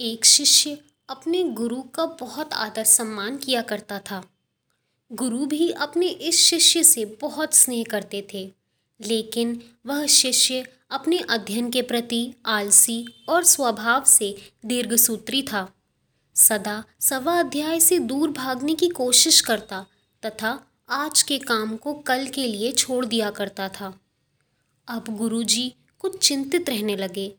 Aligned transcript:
एक 0.00 0.24
शिष्य 0.24 0.78
अपने 1.08 1.42
गुरु 1.44 1.82
का 1.82 2.04
बहुत 2.06 2.52
आदर 2.52 2.84
सम्मान 2.84 3.36
किया 3.36 3.62
करता 3.62 3.98
था। 3.98 4.22
गुरु 5.12 5.46
भी 5.46 5.70
अपने 5.70 6.06
इस 6.06 6.36
शिष्य 6.38 6.82
से 6.82 7.04
बहुत 7.20 7.54
स्नेह 7.54 7.84
करते 7.90 8.26
थे, 8.34 8.52
लेकिन 9.00 9.62
वह 9.86 10.06
शिष्य 10.06 10.64
अपने 10.90 11.18
अध्ययन 11.18 11.70
के 11.70 11.82
प्रति 11.82 12.34
आलसी 12.46 13.04
और 13.28 13.44
स्वभाव 13.44 14.04
से 14.04 14.34
दीर्घसूत्री 14.66 15.42
था। 15.42 15.66
सदा 16.34 16.84
सवा 17.00 17.38
अध्याय 17.40 17.80
से 17.80 17.98
दूर 17.98 18.30
भागने 18.30 18.74
की 18.74 18.88
कोशिश 18.88 19.40
करता 19.40 19.86
तथा 20.22 20.58
आज 20.88 21.22
के 21.22 21.38
काम 21.38 21.76
को 21.76 21.94
कल 21.94 22.26
के 22.26 22.46
लिए 22.46 22.72
छोड़ 22.72 23.04
दिया 23.06 23.30
करता 23.30 23.68
था। 23.68 23.98
अब 24.88 25.16
गुरुजी 25.16 25.72
कुछ 25.98 26.28
चिंतित 26.28 26.70
रहने 26.70 26.96
लगे 26.96 27.32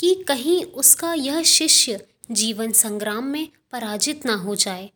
कि 0.00 0.14
कहीं 0.28 0.62
उसका 0.64 1.12
यह 1.14 1.42
शिष्य 1.42 2.06
जीवन 2.30 2.72
संग्राम 2.72 3.24
में 3.24 3.48
पराजित 3.72 4.26
ना 4.26 4.34
हो 4.34 4.54
जाए। 4.54 4.90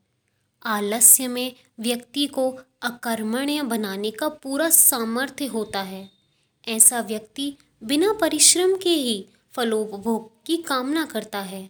आलस्य 0.62 1.28
में 1.28 1.52
व्यक्ति 1.80 2.26
को 2.26 2.50
अकर्मण्य 2.82 3.62
बनाने 3.62 4.10
का 4.10 4.28
पूरा 4.28 4.68
सामर्थ्य 4.70 5.46
होता 5.46 5.82
है। 5.82 6.09
ऐसा 6.68 7.00
व्यक्ति 7.00 7.52
बिना 7.82 8.12
परिश्रम 8.12 8.76
के 8.76 8.90
ही 8.90 9.24
फलोपभोग 9.54 10.30
की 10.46 10.56
कामना 10.56 11.04
करता 11.04 11.40
है। 11.40 11.68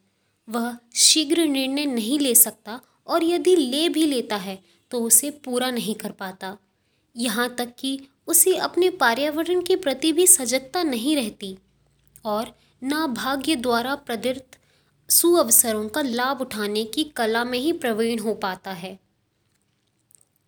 वह 0.48 0.77
शीघ्र 0.95 1.47
निर्णय 1.47 1.87
नहीं 1.87 2.19
ले 2.19 2.34
सकता 2.34 2.81
और 3.06 3.25
यदि 3.25 3.56
ले 3.56 3.89
भी 3.89 4.06
लेता 4.06 4.37
है 4.37 4.59
तो 4.91 5.01
उसे 5.01 5.31
पूरा 5.45 5.70
नहीं 5.70 5.95
कर 5.95 6.11
पाता। 6.11 6.56
यहाँ 7.17 7.48
तक 7.55 7.75
कि 7.78 7.98
उसे 8.27 8.55
अपने 8.56 8.91
पर्यावरण 8.91 9.62
के 9.62 9.77
प्रति 9.77 10.12
भी 10.12 10.27
सजगता 10.27 10.83
नहीं 10.83 11.17
रहती। 11.17 11.56
और 12.25 12.55
न 12.83 13.07
भाग्य 13.07 13.57
द्वारा 13.57 13.95
प्रदत्त 13.95 14.59
सुअवसरों 15.09 15.89
का 15.89 16.02
लाभ 16.02 16.41
उठाने 16.41 16.84
की 16.84 17.05
कला 17.16 17.45
में 17.45 17.59
ही 17.59 17.73
प्रवीण 17.73 18.19
हो 18.19 18.34
पाता 18.34 18.73
है। 18.73 18.98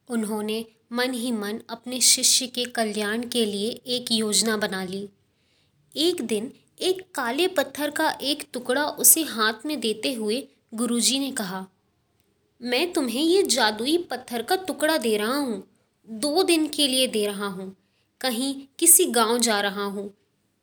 उन्होंने 0.08 0.64
मन 0.92 1.12
ही 1.12 1.32
मन 1.32 1.60
अपने 1.70 2.00
शिष्य 2.00 2.46
के 2.46 2.64
कल्याण 2.64 3.22
के 3.28 3.44
लिए 3.46 3.70
एक 3.88 4.12
योजना 4.12 4.56
बना 4.56 4.82
ली। 4.84 5.08
एक 5.96 6.22
दिन 6.22 6.52
एक 6.80 7.02
काले 7.14 7.46
पत्थर 7.48 7.90
का 7.90 8.08
एक 8.22 8.46
टुकड़ा 8.52 8.84
उसे 8.86 9.22
हाथ 9.22 9.66
में 9.66 9.78
देते 9.80 10.12
हुए 10.12 10.42
गुरुजी 10.74 11.18
ने 11.18 11.30
कहा, 11.30 11.66
मैं 12.60 12.92
तुम्हें 12.92 13.22
ये 13.22 13.42
जादुई 13.42 13.96
पत्थर 14.10 14.42
का 14.42 14.56
टुकड़ा 14.56 14.96
दे 14.96 15.16
रहा 15.16 15.36
हूँ, 15.36 15.62
दो 16.08 16.42
दिन 16.42 16.66
के 16.68 16.86
लिए 16.88 17.06
दे 17.06 17.26
रहा 17.26 17.46
हूँ, 17.46 17.74
कहीं 18.20 18.54
किसी 18.78 19.04
गाँव 19.04 19.38
जा 19.38 19.60
रहा 19.60 19.84
हूँ 19.84 20.12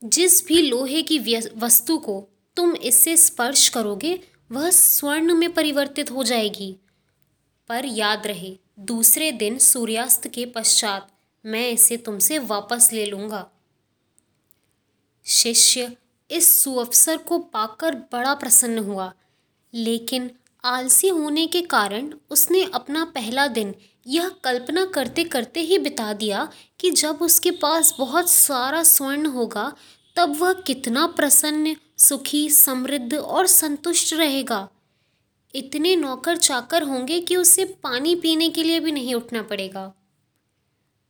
जिस 0.03 0.47
भी 0.47 0.61
लोहे 0.61 1.01
की 1.01 1.19
वस्तु 1.55 1.97
को 1.97 2.27
तुम 2.55 2.75
इससे 2.75 3.17
स्पर्श 3.17 3.69
करोगे, 3.69 4.19
वह 4.51 4.69
स्वर्ण 4.69 5.33
में 5.33 5.53
परिवर्तित 5.53 6.11
हो 6.11 6.23
जाएगी। 6.23 6.75
पर 7.67 7.85
याद 7.85 8.27
रहे, 8.27 8.57
दूसरे 8.79 9.31
दिन 9.31 9.57
सूर्यास्त 9.57 10.27
के 10.27 10.45
पश्चात 10.45 11.11
मैं 11.45 11.69
इसे 11.69 11.97
तुमसे 11.97 12.39
वापस 12.39 12.89
ले 12.93 13.05
लूँगा। 13.05 13.51
शिष्य, 15.25 15.97
इस 16.31 16.61
सुअवसर 16.61 17.17
को 17.17 17.39
पाकर 17.39 17.95
बड़ा 17.95 18.33
प्रसन्न 18.33 18.79
हुआ। 18.79 19.13
लेकिन 19.73 20.31
आलसी 20.63 21.07
होने 21.07 21.47
के 21.47 21.61
कारण 21.61 22.13
उसने 22.29 22.63
अपना 22.73 23.05
पहला 23.05 23.47
दिन 23.47 23.75
यह 24.07 24.29
कल्पना 24.29 24.85
करते 24.85 25.23
करते 25.23 25.59
ही 25.59 25.77
बिता 25.77 26.13
दिया 26.13 26.51
कि 26.79 26.91
जब 26.91 27.19
उसके 27.21 27.51
पास 27.51 27.95
बहुत 27.97 28.29
सारा 28.29 28.83
स्वर्ण 28.83 29.25
होगा, 29.25 29.73
तब 30.15 30.37
वह 30.37 30.53
कितना 30.53 31.07
प्रसन्न, 31.07 31.75
सुखी, 31.97 32.49
समृद्ध 32.49 33.13
और 33.13 33.47
संतुष्ट 33.47 34.13
रहेगा। 34.13 34.69
इतने 35.55 35.95
नौकर 35.95 36.37
चाकर 36.37 36.83
होंगे 36.83 37.19
कि 37.19 37.35
उसे 37.35 37.65
पानी 37.65 38.15
पीने 38.15 38.49
के 38.49 38.63
लिए 38.63 38.79
भी 38.79 38.91
नहीं 38.91 39.15
उठना 39.15 39.41
पड़ेगा। 39.41 39.93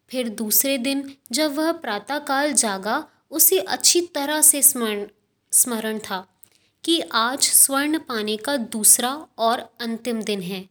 फिर 0.09 0.29
दूसरे 0.29 0.77
दिन 0.77 1.13
जब 1.31 1.55
वह 1.55 1.71
प्रातःकाल 1.71 2.53
जागा, 2.53 3.07
उसे 3.31 3.59
अच्छी 3.59 4.01
तरह 4.01 4.41
से 4.41 4.61
स्मरण 4.61 5.07
स्मरण 5.51 5.99
था। 5.99 6.38
कि 6.83 6.99
आज 7.01 7.41
स्वर्ण 7.43 7.99
पाने 7.99 8.35
का 8.37 8.55
दूसरा 8.57 9.11
और 9.37 9.59
अंतिम 9.81 10.21
दिन 10.21 10.41
है। 10.41 10.67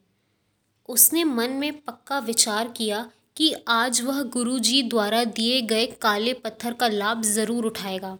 उसने 0.88 1.24
मन 1.24 1.50
में 1.50 1.80
पक्का 1.80 2.18
विचार 2.18 2.68
किया 2.68 3.08
कि 3.36 3.52
आज 3.68 4.00
वह 4.02 4.22
गुरुजी 4.22 4.82
द्वारा 4.82 5.24
दिए 5.24 5.60
गए 5.62 5.86
काले 6.02 6.32
पत्थर 6.34 6.72
का 6.72 6.88
लाभ 6.88 7.22
ज़रूर 7.24 7.64
उठाएगा। 7.64 8.16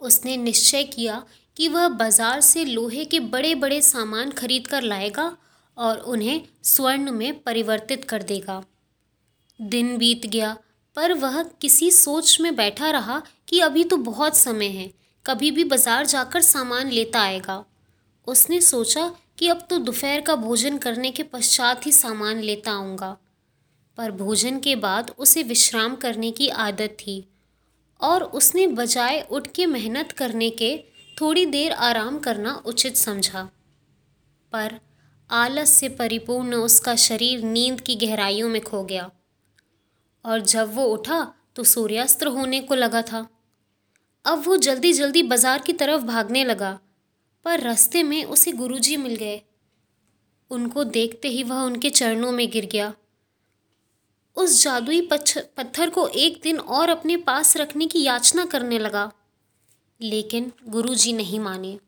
उसने 0.00 0.36
निश्चय 0.36 0.82
किया 0.84 1.24
कि 1.56 1.68
वह 1.68 1.88
बाज़ार 1.88 2.40
से 2.40 2.64
लोहे 2.64 3.04
के 3.04 3.20
बड़े 3.20 3.54
बड़े 3.54 3.80
सामान 3.82 4.30
खरीद 4.32 4.66
कर 4.66 4.82
लाएगा 4.82 5.36
और 5.76 5.98
उन्हें 5.98 6.40
स्वर्ण 6.64 7.10
में 7.10 7.42
परिवर्तित 7.42 8.04
कर 8.04 8.22
देगा। 8.22 8.62
दिन 9.60 9.96
बीत 9.98 10.26
गया, 10.26 10.56
पर 10.96 11.12
वह 11.12 11.42
किसी 11.60 11.90
सोच 11.90 12.40
में 12.40 12.54
बैठा 12.56 12.90
रहा 12.90 13.22
कि 13.48 13.60
अभी 13.60 13.84
तो 13.84 13.96
बहुत 13.96 14.36
समय 14.36 14.68
है। 14.68 14.92
कभी 15.26 15.50
भी 15.50 15.64
बाज़ार 15.64 16.06
जाकर 16.06 16.40
सामान 16.42 16.90
लेता 16.90 17.20
आएगा। 17.20 17.64
उसने 18.26 18.60
सोचा 18.60 19.10
कि 19.38 19.48
अब 19.48 19.66
तो 19.70 19.78
दोपहर 19.80 20.20
का 20.20 20.34
भोजन 20.36 20.78
करने 20.78 21.10
के 21.10 21.22
पश्चात 21.24 21.86
ही 21.86 21.92
सामान 21.92 22.40
लेता 22.40 22.72
आऊँगा। 22.72 23.16
पर 23.98 24.10
भोजन 24.12 24.58
के 24.58 24.74
बाद 24.76 25.10
उसे 25.18 25.42
विश्राम 25.42 25.94
करने 25.96 26.30
की 26.30 26.48
आदत 26.48 26.96
थी 27.00 27.16
और 28.00 28.22
उसने 28.22 28.66
बजाय 28.68 29.20
उठ 29.30 29.46
के 29.54 29.66
मेहनत 29.66 30.12
करने 30.12 30.50
के 30.52 30.76
थोड़ी 31.16 31.44
देर 31.46 31.72
आराम 31.72 32.18
करना 32.18 32.54
उचित 32.66 32.96
समझा। 32.96 33.42
पर 34.52 34.78
आलस 35.30 35.70
से 35.70 35.88
परिपूर्ण 35.90 36.54
उसका 36.54 36.94
शरीर 36.98 37.44
नींद 37.44 37.80
की 37.80 37.94
गहराइयों 37.96 38.48
में 38.48 38.60
खो 38.62 38.82
गया 38.84 39.10
और 40.24 40.40
जब 40.42 40.74
वो 40.74 40.84
उठा 40.86 41.26
तो 41.56 41.64
सूर्यास्त 41.64 42.24
होने 42.26 42.60
को 42.60 42.74
लगा 42.74 43.02
था। 43.02 43.26
अब 44.24 44.42
वो 44.46 44.56
जल्दी 44.58 44.92
जल्दी 44.92 45.22
बाज़ार 45.24 45.62
की 45.62 45.72
तरफ़ 45.74 46.02
भागने 46.04 46.44
लगा, 46.44 46.78
पर 47.44 47.60
रास्ते 47.60 48.02
में 48.02 48.24
उसे 48.26 48.52
गुरुजी 48.52 48.96
मिल 48.96 49.16
गए। 49.16 49.40
उनको 50.50 50.84
देखते 50.86 51.28
ही 51.28 51.42
वह 51.42 51.60
उनके 51.62 51.90
चरणों 51.90 52.32
में 52.32 52.50
गिर 52.50 52.66
गया। 52.66 52.92
उस 54.36 54.62
जादुई 54.62 55.00
पत्थर 55.12 55.90
को 55.90 56.06
एक 56.08 56.40
दिन 56.42 56.58
और 56.58 56.88
अपने 56.88 57.16
पास 57.18 57.56
रखने 57.56 57.86
की 57.86 58.02
याचना 58.02 58.44
करने 58.46 58.78
लगा, 58.78 59.10
लेकिन 60.00 60.50
गुरुजी 60.68 61.12
नहीं 61.12 61.40
माने 61.40 61.78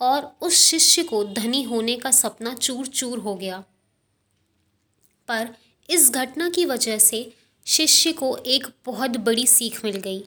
और 0.00 0.30
उस 0.42 0.58
शिष्य 0.60 1.02
को 1.02 1.24
धनी 1.26 1.62
होने 1.62 1.96
का 1.96 2.10
सपना 2.12 2.54
चूर 2.54 2.86
चूर 2.86 3.18
हो 3.18 3.34
गया। 3.34 3.58
पर 5.28 5.48
इस 5.88 6.10
घटना 6.10 6.48
की 6.48 6.64
वजह 6.64 6.98
से 7.00 7.30
शिष्य 7.66 8.12
को 8.12 8.36
एक 8.36 8.66
बहुत 8.86 9.16
बड़ी 9.18 9.46
सीख 9.46 9.84
मिल 9.84 9.96
गई। 9.98 10.24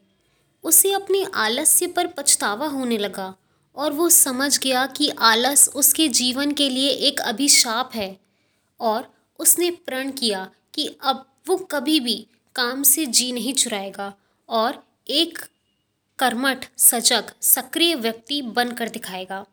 उसे 0.63 0.91
अपने 0.91 1.25
आलस्य 1.33 1.87
पर 1.87 2.07
पछतावा 2.07 2.67
होने 2.67 2.97
लगा 2.97 3.35
और 3.75 3.93
वो 3.93 4.09
समझ 4.09 4.59
गया 4.59 4.85
कि 4.85 5.09
आलस 5.09 5.69
उसके 5.69 6.07
जीवन 6.07 6.51
के 6.51 6.69
लिए 6.69 6.89
एक 6.89 7.19
अभिशाप 7.19 7.91
है 7.95 8.19
और 8.79 9.13
उसने 9.39 9.71
प्रण 9.71 10.11
किया 10.11 10.49
कि 10.73 10.97
अब 11.03 11.25
वो 11.47 11.57
कभी 11.57 11.99
भी 11.99 12.27
काम 12.55 12.83
से 12.83 13.05
जी 13.05 13.31
नहीं 13.31 13.53
चुराएगा 13.53 14.13
और 14.49 14.83
एक 15.07 15.39
कर्मठ, 16.19 16.65
सजग, 16.77 17.31
सक्रिय 17.41 17.95
व्यक्ति 17.95 18.41
बनकर 18.41 18.89
दिखाएगा। 18.89 19.45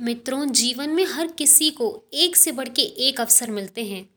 मित्रों, 0.00 0.46
जीवन 0.46 0.90
में 0.90 1.04
हर 1.04 1.26
किसी 1.26 1.70
को 1.70 2.04
एक 2.12 2.36
से 2.36 2.52
बढ़ 2.52 2.68
के 2.68 2.82
एक 2.82 3.20
अवसर 3.20 3.50
मिलते 3.50 3.84
हैं, 3.84 4.08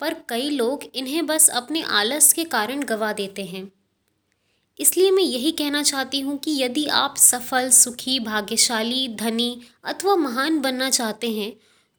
पर 0.00 0.14
कई 0.28 0.50
लोग 0.50 0.84
इन्हें 0.94 1.26
बस 1.26 1.48
अपने 1.48 1.82
आलस 1.82 2.32
के 2.32 2.44
कारण 2.44 2.82
गवा 2.82 3.12
देते 3.12 3.44
हैं। 3.44 3.72
इसलिए 4.80 5.10
मैं 5.10 5.22
यही 5.22 5.50
कहना 5.52 5.82
चाहती 5.82 6.20
हूँ 6.20 6.36
कि 6.38 6.52
यदि 6.62 6.84
आप 6.86 7.16
सफल, 7.18 7.68
सुखी, 7.70 8.18
भाग्यशाली, 8.20 9.08
धनी 9.16 9.60
अथवा 9.84 10.16
महान 10.16 10.60
बनना 10.60 10.90
चाहते 10.90 11.30
हैं 11.30 11.52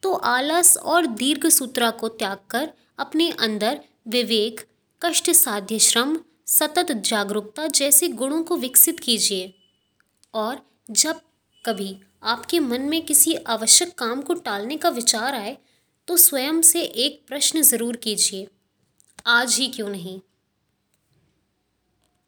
तो 0.03 0.13
आलस 0.13 0.75
और 0.77 1.05
दीर्घ 1.07 1.47
सूत्रा 1.47 1.89
को 1.91 2.07
त्याग 2.09 2.37
कर 2.49 2.69
अपने 2.99 3.29
अंदर 3.39 3.79
विवेक, 4.07 4.61
कष्ट 5.01 5.29
साध्य 5.31 5.79
श्रम, 5.79 6.17
सतत 6.47 6.91
जागरूकता 6.91 7.67
जैसे 7.69 8.07
गुणों 8.09 8.41
को 8.43 8.55
विकसित 8.57 8.99
कीजिए। 8.99 9.53
और 10.33 10.61
जब 10.91 11.19
कभी 11.65 11.95
आपके 12.23 12.59
मन 12.59 12.81
में 12.81 13.01
किसी 13.05 13.35
आवश्यक 13.35 13.93
काम 13.97 14.21
को 14.21 14.33
टालने 14.39 14.77
का 14.77 14.89
विचार 14.89 15.35
आए 15.35 15.57
तो 16.07 16.17
स्वयं 16.17 16.61
से 16.63 16.81
एक 16.81 17.21
प्रश्न 17.27 17.61
ज़रूर 17.61 17.95
कीजिए। 17.95 18.47
आज 19.27 19.55
ही 19.55 19.67
क्यों 19.67 19.89
नहीं? 19.89 20.19